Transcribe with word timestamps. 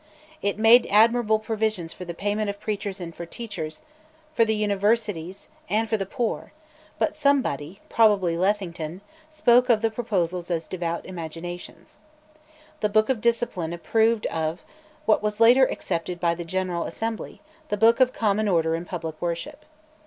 It 0.41 0.57
made 0.57 0.87
admirable 0.89 1.37
provisions 1.37 1.93
for 1.93 2.05
the 2.05 2.15
payment 2.15 2.49
of 2.49 2.59
preachers 2.59 2.99
and 2.99 3.15
teachers, 3.29 3.83
for 4.33 4.43
the 4.43 4.55
Universities, 4.55 5.47
and 5.69 5.87
for 5.87 5.95
the 5.95 6.07
poor; 6.07 6.53
but 6.97 7.13
somebody, 7.13 7.81
probably 7.87 8.35
Lethington, 8.35 9.01
spoke 9.29 9.69
of 9.69 9.83
the 9.83 9.91
proposals 9.91 10.49
as 10.49 10.67
"devout 10.67 11.05
imaginations." 11.05 11.99
The 12.79 12.89
Book 12.89 13.09
of 13.09 13.21
Discipline 13.21 13.73
approved 13.73 14.25
of 14.25 14.63
what 15.05 15.21
was 15.21 15.39
later 15.39 15.65
accepted 15.67 16.19
by 16.19 16.33
the 16.33 16.45
General 16.45 16.85
Assembly, 16.85 17.39
The 17.69 17.77
Book 17.77 17.99
of 17.99 18.11
Common 18.11 18.47
Order 18.47 18.73
in 18.73 18.85
Public 18.85 19.21
Worship. 19.21 19.65